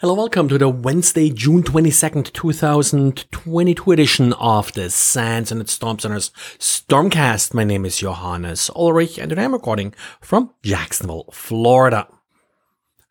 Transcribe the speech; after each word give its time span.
Hello, 0.00 0.14
welcome 0.14 0.48
to 0.48 0.56
the 0.56 0.70
Wednesday, 0.70 1.28
June 1.28 1.62
22nd, 1.62 2.32
2022 2.32 3.92
edition 3.92 4.32
of 4.32 4.72
the 4.72 4.88
SANS 4.88 5.52
Internet 5.52 5.68
Storm 5.68 5.98
Center's 5.98 6.30
Stormcast. 6.58 7.52
My 7.52 7.64
name 7.64 7.84
is 7.84 7.98
Johannes 7.98 8.70
Ulrich 8.74 9.18
and 9.18 9.28
today 9.28 9.44
I'm 9.44 9.52
recording 9.52 9.92
from 10.22 10.54
Jacksonville, 10.62 11.28
Florida. 11.34 12.08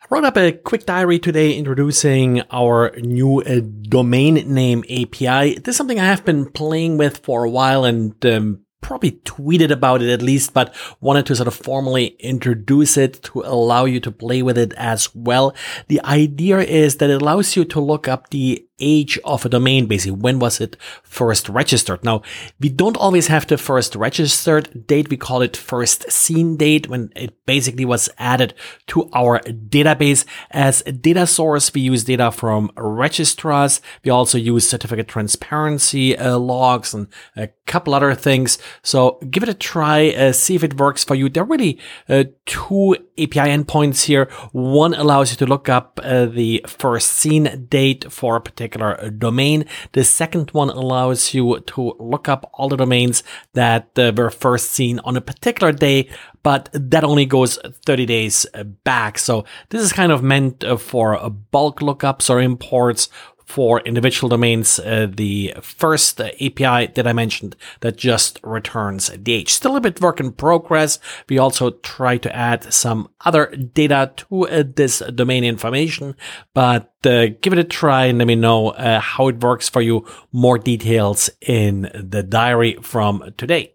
I 0.01 0.05
wrote 0.09 0.23
up 0.23 0.35
a 0.35 0.51
quick 0.51 0.87
diary 0.87 1.19
today 1.19 1.53
introducing 1.53 2.41
our 2.49 2.91
new 2.97 3.43
uh, 3.43 3.59
domain 3.83 4.51
name 4.51 4.83
API. 4.89 5.59
This 5.59 5.73
is 5.73 5.77
something 5.77 5.99
I 5.99 6.05
have 6.05 6.25
been 6.25 6.49
playing 6.49 6.97
with 6.97 7.19
for 7.19 7.43
a 7.43 7.51
while 7.51 7.85
and 7.85 8.25
um, 8.25 8.65
probably 8.81 9.11
tweeted 9.11 9.71
about 9.71 10.01
it 10.01 10.09
at 10.09 10.21
least, 10.21 10.53
but 10.53 10.73
wanted 11.01 11.25
to 11.27 11.35
sort 11.35 11.47
of 11.47 11.55
formally 11.55 12.15
introduce 12.19 12.97
it 12.97 13.21
to 13.23 13.41
allow 13.41 13.85
you 13.85 13.99
to 13.99 14.11
play 14.11 14.41
with 14.41 14.57
it 14.57 14.73
as 14.73 15.13
well. 15.13 15.55
The 15.87 16.01
idea 16.03 16.59
is 16.59 16.97
that 16.97 17.09
it 17.09 17.21
allows 17.21 17.55
you 17.55 17.65
to 17.65 17.79
look 17.79 18.07
up 18.07 18.29
the 18.29 18.65
age 18.79 19.19
of 19.23 19.45
a 19.45 19.49
domain, 19.49 19.87
basically. 19.87 20.19
When 20.19 20.39
was 20.39 20.61
it 20.61 20.77
first 21.03 21.49
registered? 21.49 22.03
Now, 22.03 22.21
we 22.59 22.69
don't 22.69 22.97
always 22.97 23.27
have 23.27 23.47
the 23.47 23.57
first 23.57 23.95
registered 23.95 24.87
date. 24.87 25.09
We 25.09 25.17
call 25.17 25.41
it 25.41 25.57
first 25.57 26.11
seen 26.11 26.57
date 26.57 26.87
when 26.87 27.11
it 27.15 27.45
basically 27.45 27.85
was 27.85 28.09
added 28.17 28.53
to 28.87 29.09
our 29.13 29.39
database. 29.39 30.25
As 30.51 30.81
a 30.85 30.91
data 30.91 31.27
source, 31.27 31.73
we 31.73 31.81
use 31.81 32.03
data 32.03 32.31
from 32.31 32.71
registrars. 32.77 33.81
We 34.03 34.11
also 34.11 34.37
use 34.37 34.69
certificate 34.69 35.07
transparency 35.07 36.17
uh, 36.17 36.37
logs 36.37 36.93
and 36.93 37.07
a 37.35 37.49
couple 37.65 37.93
other 37.93 38.13
things. 38.15 38.57
So 38.81 39.19
give 39.29 39.43
it 39.43 39.49
a 39.49 39.53
try, 39.53 40.09
uh, 40.09 40.31
see 40.31 40.55
if 40.55 40.63
it 40.63 40.79
works 40.79 41.03
for 41.03 41.15
you. 41.15 41.29
There 41.29 41.43
are 41.43 41.45
really 41.45 41.79
uh, 42.07 42.25
two 42.45 42.95
API 43.17 43.49
endpoints 43.49 44.05
here. 44.05 44.25
One 44.51 44.93
allows 44.93 45.31
you 45.31 45.37
to 45.37 45.45
look 45.45 45.69
up 45.69 45.99
uh, 46.03 46.25
the 46.25 46.63
first 46.67 47.11
seen 47.11 47.67
date 47.69 48.11
for 48.11 48.37
a 48.37 48.41
particular 48.41 48.68
particular 48.69 49.09
domain. 49.09 49.65
The 49.93 50.03
second 50.03 50.51
one 50.51 50.69
allows 50.69 51.33
you 51.33 51.59
to 51.59 51.95
look 51.99 52.29
up 52.29 52.49
all 52.53 52.69
the 52.69 52.77
domains 52.77 53.23
that 53.53 53.97
uh, 53.97 54.11
were 54.15 54.29
first 54.29 54.71
seen 54.71 54.99
on 54.99 55.17
a 55.17 55.21
particular 55.21 55.71
day, 55.71 56.09
but 56.43 56.69
that 56.73 57.03
only 57.03 57.25
goes 57.25 57.57
30 57.85 58.05
days 58.05 58.45
back. 58.83 59.17
So 59.17 59.45
this 59.69 59.81
is 59.81 59.93
kind 59.93 60.11
of 60.11 60.23
meant 60.23 60.63
uh, 60.63 60.77
for 60.77 61.29
bulk 61.51 61.79
lookups 61.79 62.29
or 62.29 62.39
imports 62.39 63.09
for 63.49 63.79
individual 63.81 64.29
domains, 64.29 64.77
uh, 64.77 65.07
the 65.09 65.55
first 65.59 66.21
API 66.21 66.85
that 66.93 67.07
I 67.07 67.13
mentioned 67.13 67.55
that 67.79 67.97
just 67.97 68.39
returns 68.43 69.09
DH. 69.09 69.49
Still 69.49 69.75
a 69.75 69.81
bit 69.81 69.99
work 69.99 70.19
in 70.19 70.31
progress. 70.33 70.99
We 71.27 71.39
also 71.39 71.71
try 71.71 72.17
to 72.17 72.35
add 72.35 72.71
some 72.71 73.09
other 73.25 73.47
data 73.47 74.11
to 74.17 74.47
uh, 74.47 74.63
this 74.75 74.99
domain 74.99 75.43
information, 75.43 76.15
but 76.53 76.93
uh, 77.05 77.29
give 77.41 77.53
it 77.53 77.59
a 77.59 77.63
try 77.63 78.05
and 78.05 78.19
let 78.19 78.27
me 78.27 78.35
know 78.35 78.69
uh, 78.69 78.99
how 78.99 79.29
it 79.29 79.41
works 79.41 79.67
for 79.67 79.81
you. 79.81 80.05
More 80.31 80.59
details 80.59 81.31
in 81.41 81.89
the 81.95 82.21
diary 82.21 82.77
from 82.83 83.33
today. 83.35 83.73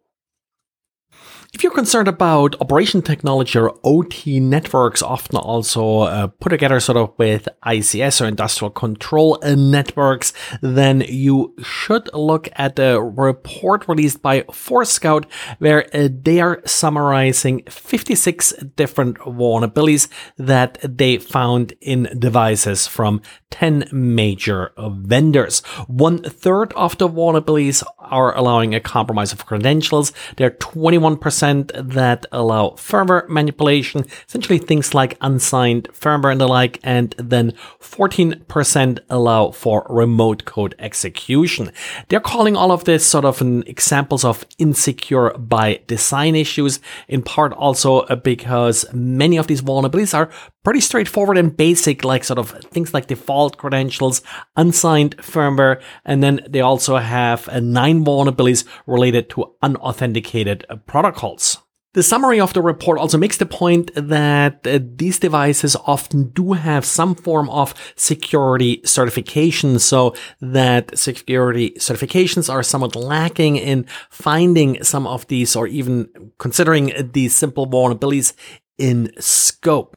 If 1.54 1.62
you're 1.62 1.72
concerned 1.72 2.08
about 2.08 2.60
operation 2.60 3.00
technology 3.00 3.56
or 3.56 3.78
OT 3.84 4.40
networks, 4.40 5.02
often 5.02 5.36
also 5.36 6.00
uh, 6.00 6.26
put 6.26 6.48
together 6.48 6.80
sort 6.80 6.98
of 6.98 7.12
with 7.16 7.48
ICS 7.64 8.20
or 8.20 8.26
industrial 8.26 8.70
control 8.70 9.38
uh, 9.40 9.54
networks, 9.54 10.32
then 10.62 11.02
you 11.02 11.54
should 11.62 12.10
look 12.12 12.48
at 12.56 12.74
the 12.74 13.00
report 13.00 13.86
released 13.86 14.20
by 14.20 14.40
Forescout, 14.50 15.26
where 15.60 15.86
uh, 15.94 16.08
they 16.10 16.40
are 16.40 16.60
summarizing 16.66 17.62
56 17.70 18.52
different 18.74 19.18
vulnerabilities 19.18 20.08
that 20.36 20.78
they 20.82 21.18
found 21.18 21.74
in 21.80 22.08
devices 22.18 22.88
from 22.88 23.22
10 23.50 23.84
major 23.92 24.72
vendors. 24.76 25.60
One 25.86 26.18
third 26.18 26.72
of 26.72 26.98
the 26.98 27.08
vulnerabilities 27.08 27.84
are 28.10 28.36
allowing 28.36 28.74
a 28.74 28.80
compromise 28.80 29.32
of 29.32 29.46
credentials. 29.46 30.12
There 30.36 30.46
are 30.46 30.50
21% 30.52 31.92
that 31.94 32.26
allow 32.32 32.70
firmware 32.70 33.28
manipulation, 33.28 34.04
essentially 34.28 34.58
things 34.58 34.94
like 34.94 35.16
unsigned 35.20 35.88
firmware 35.92 36.32
and 36.32 36.40
the 36.40 36.48
like, 36.48 36.80
and 36.82 37.14
then 37.18 37.52
14% 37.80 38.98
allow 39.10 39.50
for 39.50 39.86
remote 39.88 40.44
code 40.44 40.74
execution. 40.78 41.72
They're 42.08 42.20
calling 42.20 42.56
all 42.56 42.72
of 42.72 42.84
this 42.84 43.06
sort 43.06 43.24
of 43.24 43.40
an 43.40 43.62
examples 43.66 44.24
of 44.24 44.44
insecure 44.58 45.30
by 45.38 45.80
design 45.86 46.34
issues, 46.34 46.80
in 47.08 47.22
part 47.22 47.52
also 47.52 48.00
uh, 48.00 48.16
because 48.16 48.84
many 48.92 49.36
of 49.36 49.46
these 49.46 49.62
vulnerabilities 49.62 50.14
are 50.14 50.30
pretty 50.64 50.80
straightforward 50.80 51.38
and 51.38 51.56
basic, 51.56 52.02
like 52.04 52.24
sort 52.24 52.38
of 52.38 52.50
things 52.72 52.92
like 52.92 53.06
default 53.06 53.58
credentials, 53.58 54.22
unsigned 54.56 55.16
firmware, 55.18 55.80
and 56.04 56.22
then 56.22 56.40
they 56.48 56.60
also 56.60 56.96
have 56.96 57.48
uh, 57.48 57.60
nine 57.60 58.04
vulnerabilities 58.04 58.64
related 58.86 59.30
to 59.30 59.54
unauthenticated 59.62 60.64
protocols. 60.86 61.58
The 61.92 62.02
summary 62.02 62.40
of 62.40 62.52
the 62.54 62.60
report 62.60 62.98
also 62.98 63.16
makes 63.18 63.36
the 63.36 63.46
point 63.46 63.92
that 63.94 64.66
uh, 64.66 64.80
these 64.82 65.20
devices 65.20 65.76
often 65.86 66.30
do 66.30 66.54
have 66.54 66.84
some 66.84 67.14
form 67.14 67.48
of 67.50 67.72
security 67.94 68.80
certification, 68.84 69.78
so 69.78 70.12
that 70.40 70.98
security 70.98 71.70
certifications 71.78 72.52
are 72.52 72.64
somewhat 72.64 72.96
lacking 72.96 73.56
in 73.56 73.86
finding 74.10 74.82
some 74.82 75.06
of 75.06 75.24
these 75.28 75.54
or 75.54 75.68
even 75.68 76.08
considering 76.38 76.92
these 77.12 77.36
simple 77.36 77.68
vulnerabilities 77.68 78.32
in 78.76 79.12
scope. 79.20 79.96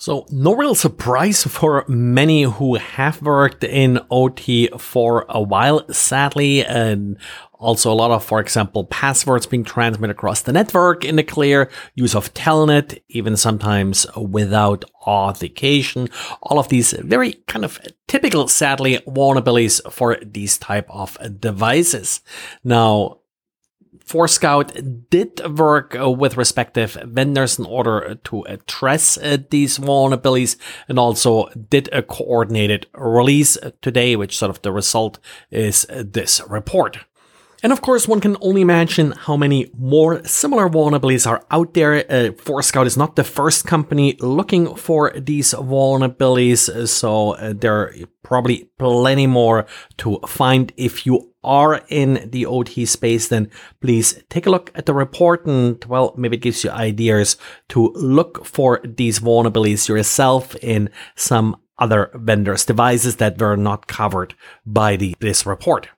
So 0.00 0.26
no 0.30 0.54
real 0.54 0.76
surprise 0.76 1.42
for 1.42 1.84
many 1.88 2.44
who 2.44 2.76
have 2.76 3.20
worked 3.20 3.64
in 3.64 3.98
OT 4.12 4.68
for 4.78 5.26
a 5.28 5.42
while, 5.42 5.92
sadly, 5.92 6.64
and 6.64 7.18
also 7.54 7.90
a 7.90 7.94
lot 7.94 8.12
of, 8.12 8.24
for 8.24 8.38
example, 8.38 8.84
passwords 8.84 9.46
being 9.46 9.64
transmitted 9.64 10.12
across 10.12 10.42
the 10.42 10.52
network 10.52 11.04
in 11.04 11.16
the 11.16 11.24
clear, 11.24 11.68
use 11.96 12.14
of 12.14 12.32
telnet, 12.32 13.02
even 13.08 13.36
sometimes 13.36 14.06
without 14.16 14.84
authentication. 15.02 16.08
All 16.42 16.60
of 16.60 16.68
these 16.68 16.92
very 16.92 17.32
kind 17.48 17.64
of 17.64 17.80
typical, 18.06 18.46
sadly, 18.46 18.98
vulnerabilities 18.98 19.80
for 19.90 20.16
these 20.24 20.58
type 20.58 20.86
of 20.90 21.18
devices. 21.40 22.20
Now, 22.62 23.18
Forescout 24.08 24.72
did 25.10 25.58
work 25.58 25.94
uh, 25.94 26.10
with 26.10 26.38
respective 26.38 26.96
vendors 27.04 27.58
in 27.58 27.66
order 27.66 28.14
to 28.24 28.42
address 28.44 29.18
uh, 29.18 29.36
these 29.50 29.78
vulnerabilities 29.78 30.56
and 30.88 30.98
also 30.98 31.48
did 31.68 31.90
a 31.92 32.02
coordinated 32.02 32.86
release 32.94 33.58
today, 33.82 34.16
which 34.16 34.38
sort 34.38 34.48
of 34.48 34.62
the 34.62 34.72
result 34.72 35.18
is 35.50 35.86
this 35.90 36.40
report. 36.48 36.98
And 37.62 37.72
of 37.72 37.82
course, 37.82 38.06
one 38.06 38.20
can 38.20 38.36
only 38.40 38.60
imagine 38.60 39.12
how 39.12 39.36
many 39.36 39.70
more 39.76 40.24
similar 40.24 40.68
vulnerabilities 40.68 41.26
are 41.26 41.44
out 41.50 41.74
there. 41.74 42.04
Uh, 42.08 42.30
Forescout 42.32 42.86
is 42.86 42.96
not 42.96 43.16
the 43.16 43.24
first 43.24 43.66
company 43.66 44.16
looking 44.20 44.76
for 44.76 45.12
these 45.16 45.52
vulnerabilities, 45.54 46.88
so 46.88 47.32
uh, 47.32 47.52
there 47.56 47.74
are 47.74 47.94
probably 48.22 48.70
plenty 48.78 49.26
more 49.26 49.66
to 49.96 50.20
find. 50.26 50.72
If 50.76 51.04
you 51.04 51.27
are 51.44 51.82
in 51.88 52.28
the 52.30 52.46
OT 52.46 52.84
space, 52.84 53.28
then 53.28 53.50
please 53.80 54.22
take 54.28 54.46
a 54.46 54.50
look 54.50 54.70
at 54.74 54.86
the 54.86 54.94
report 54.94 55.46
and, 55.46 55.82
well, 55.84 56.14
maybe 56.16 56.36
it 56.36 56.42
gives 56.42 56.64
you 56.64 56.70
ideas 56.70 57.36
to 57.70 57.92
look 57.94 58.44
for 58.44 58.80
these 58.84 59.20
vulnerabilities 59.20 59.88
yourself 59.88 60.56
in 60.56 60.90
some 61.14 61.56
other 61.78 62.10
vendors' 62.14 62.64
devices 62.64 63.16
that 63.16 63.40
were 63.40 63.56
not 63.56 63.86
covered 63.86 64.34
by 64.66 64.96
the, 64.96 65.14
this 65.20 65.46
report. 65.46 65.88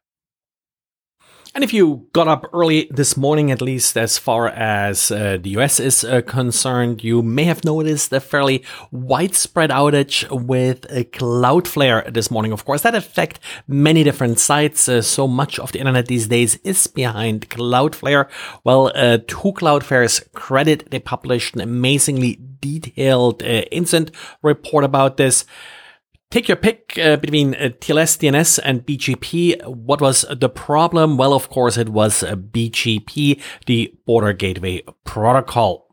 And 1.53 1.65
if 1.65 1.73
you 1.73 2.07
got 2.13 2.29
up 2.29 2.47
early 2.53 2.89
this 2.93 3.17
morning, 3.17 3.51
at 3.51 3.61
least 3.61 3.97
as 3.97 4.19
far 4.19 4.47
as 4.49 5.11
uh, 5.11 5.37
the 5.43 5.51
US 5.59 5.81
is 5.81 6.05
uh, 6.05 6.21
concerned, 6.23 7.03
you 7.03 7.23
may 7.23 7.43
have 7.43 7.65
noticed 7.65 8.13
a 8.13 8.21
fairly 8.21 8.63
widespread 8.93 9.71
outage 9.71 10.31
with 10.31 10.87
a 10.91 11.03
Cloudflare 11.05 12.13
this 12.15 12.31
morning. 12.31 12.53
Of 12.53 12.65
course, 12.65 12.83
that 12.83 12.95
affect 12.95 13.41
many 13.67 14.05
different 14.05 14.39
sites. 14.39 14.89
Uh, 14.89 15.03
so 15.03 15.27
much 15.27 15.59
of 15.59 15.73
the 15.73 15.81
internet 15.81 16.07
these 16.07 16.29
days 16.29 16.55
is 16.63 16.87
behind 16.87 17.51
Cloudflare. 17.51 18.29
Well, 18.63 18.93
uh, 18.95 19.19
to 19.19 19.53
Cloudflare's 19.53 20.21
credit, 20.33 20.93
they 20.93 21.01
published 21.01 21.55
an 21.57 21.63
amazingly 21.63 22.39
detailed 22.61 23.43
uh, 23.43 23.63
incident 23.73 24.13
report 24.43 24.85
about 24.85 25.17
this. 25.17 25.45
Take 26.31 26.47
your 26.47 26.57
pick 26.57 26.97
uh, 26.97 27.17
between 27.17 27.57
uh, 27.57 27.71
TLS, 27.81 28.17
DNS, 28.19 28.61
and 28.63 28.87
BGP. 28.87 29.67
What 29.67 30.01
was 30.01 30.25
the 30.31 30.49
problem? 30.49 31.17
Well, 31.17 31.33
of 31.33 31.51
course, 31.51 31.77
it 31.77 31.89
was 31.89 32.23
uh, 32.23 32.37
BGP, 32.37 33.43
the 33.67 33.93
Border 34.07 34.33
Gateway 34.33 34.83
Protocol. 35.03 35.89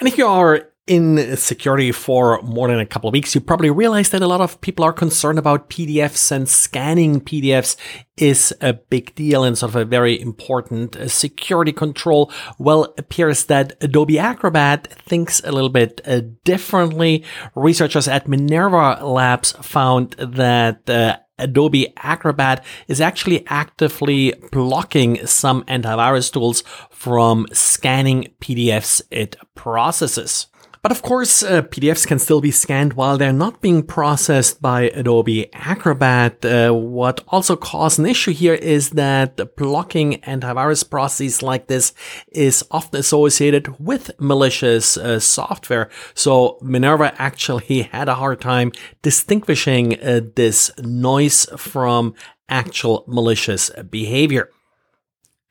And 0.00 0.06
if 0.06 0.18
you 0.18 0.26
are 0.26 0.68
in 0.88 1.36
security 1.36 1.92
for 1.92 2.40
more 2.42 2.66
than 2.66 2.80
a 2.80 2.86
couple 2.86 3.08
of 3.08 3.12
weeks, 3.12 3.34
you 3.34 3.40
probably 3.40 3.70
realize 3.70 4.08
that 4.10 4.22
a 4.22 4.26
lot 4.26 4.40
of 4.40 4.60
people 4.62 4.84
are 4.84 4.92
concerned 4.92 5.38
about 5.38 5.68
PDFs 5.68 6.32
and 6.32 6.48
scanning 6.48 7.20
PDFs 7.20 7.76
is 8.16 8.54
a 8.60 8.72
big 8.72 9.14
deal 9.14 9.44
and 9.44 9.56
sort 9.56 9.70
of 9.70 9.76
a 9.76 9.84
very 9.84 10.18
important 10.20 10.96
uh, 10.96 11.06
security 11.06 11.72
control. 11.72 12.32
Well, 12.58 12.94
appears 12.96 13.44
that 13.44 13.76
Adobe 13.82 14.18
Acrobat 14.18 14.90
thinks 15.02 15.40
a 15.44 15.52
little 15.52 15.68
bit 15.68 16.00
uh, 16.06 16.22
differently. 16.44 17.22
Researchers 17.54 18.08
at 18.08 18.26
Minerva 18.26 19.04
Labs 19.04 19.52
found 19.60 20.12
that 20.12 20.88
uh, 20.88 21.18
Adobe 21.38 21.92
Acrobat 21.98 22.64
is 22.88 23.00
actually 23.00 23.46
actively 23.46 24.34
blocking 24.50 25.24
some 25.26 25.62
antivirus 25.64 26.32
tools 26.32 26.64
from 26.90 27.46
scanning 27.52 28.28
PDFs 28.40 29.02
it 29.10 29.36
processes. 29.54 30.46
But 30.88 30.96
of 30.96 31.02
course, 31.02 31.42
uh, 31.42 31.60
PDFs 31.60 32.06
can 32.06 32.18
still 32.18 32.40
be 32.40 32.50
scanned 32.50 32.94
while 32.94 33.18
they're 33.18 33.30
not 33.30 33.60
being 33.60 33.82
processed 33.82 34.62
by 34.62 34.84
Adobe 34.84 35.52
Acrobat. 35.52 36.42
Uh, 36.42 36.72
what 36.72 37.22
also 37.28 37.56
caused 37.56 37.98
an 37.98 38.06
issue 38.06 38.32
here 38.32 38.54
is 38.54 38.88
that 38.92 39.54
blocking 39.54 40.14
antivirus 40.22 40.88
processes 40.88 41.42
like 41.42 41.66
this 41.66 41.92
is 42.32 42.64
often 42.70 43.00
associated 43.00 43.78
with 43.78 44.18
malicious 44.18 44.96
uh, 44.96 45.20
software. 45.20 45.90
So 46.14 46.56
Minerva 46.62 47.12
actually 47.20 47.82
had 47.92 48.08
a 48.08 48.14
hard 48.14 48.40
time 48.40 48.72
distinguishing 49.02 50.00
uh, 50.00 50.22
this 50.36 50.70
noise 50.78 51.44
from 51.58 52.14
actual 52.48 53.04
malicious 53.06 53.68
behavior. 53.90 54.48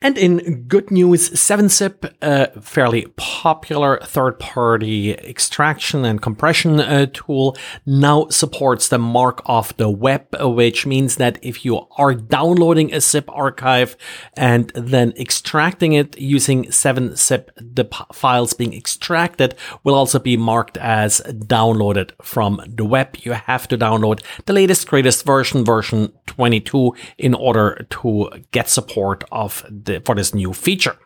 And 0.00 0.16
in 0.16 0.62
good 0.68 0.92
news, 0.92 1.28
7-Zip, 1.30 2.14
a 2.22 2.60
fairly 2.60 3.06
popular 3.16 3.98
third-party 4.04 5.14
extraction 5.14 6.04
and 6.04 6.22
compression 6.22 6.78
uh, 6.78 7.06
tool, 7.12 7.56
now 7.84 8.28
supports 8.28 8.88
the 8.88 8.98
mark 8.98 9.42
of 9.46 9.76
the 9.76 9.90
web, 9.90 10.26
which 10.40 10.86
means 10.86 11.16
that 11.16 11.40
if 11.42 11.64
you 11.64 11.84
are 11.96 12.14
downloading 12.14 12.94
a 12.94 13.00
zip 13.00 13.28
archive 13.32 13.96
and 14.34 14.70
then 14.76 15.12
extracting 15.18 15.94
it 15.94 16.16
using 16.16 16.66
7-Zip, 16.66 17.50
the 17.56 17.86
p- 17.86 18.04
files 18.12 18.52
being 18.52 18.74
extracted 18.74 19.56
will 19.82 19.96
also 19.96 20.20
be 20.20 20.36
marked 20.36 20.76
as 20.76 21.20
downloaded 21.26 22.12
from 22.22 22.62
the 22.68 22.84
web. 22.84 23.16
You 23.22 23.32
have 23.32 23.66
to 23.66 23.76
download 23.76 24.22
the 24.46 24.52
latest, 24.52 24.86
greatest 24.86 25.26
version, 25.26 25.64
version 25.64 26.12
22, 26.26 26.94
in 27.18 27.34
order 27.34 27.84
to 27.90 28.30
get 28.52 28.68
support 28.68 29.24
of 29.32 29.64
the, 29.88 30.00
for 30.00 30.14
this 30.14 30.34
new 30.34 30.52
feature. 30.52 30.96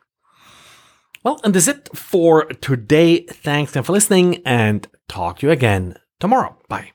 Well, 1.24 1.40
and 1.44 1.54
that's 1.54 1.68
it 1.68 1.88
for 1.94 2.44
today. 2.46 3.20
Thanks 3.20 3.72
again 3.72 3.84
for 3.84 3.92
listening 3.92 4.42
and 4.44 4.86
talk 5.08 5.38
to 5.38 5.46
you 5.46 5.52
again 5.52 5.96
tomorrow. 6.20 6.56
Bye. 6.68 6.92